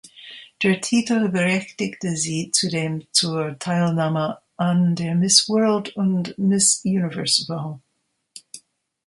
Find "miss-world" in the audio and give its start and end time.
5.13-5.89